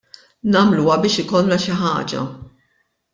Nagħmluha 0.55 0.95
biex 1.03 1.23
ikollna 1.25 1.59
xi 1.65 1.75
ħaġa. 1.83 2.23